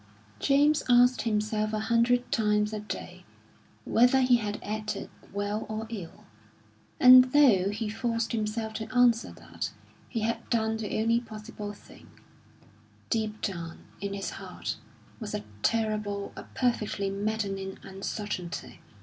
[0.39, 3.23] James asked himself a hundred times a day
[3.85, 6.23] whether he had acted well or ill;
[6.99, 9.69] and though he forced himself to answer that
[10.09, 12.09] he had done the only possible thing,
[13.11, 14.77] deep down in his heart
[15.19, 18.81] was a terrible, a perfectly maddening uncertainty.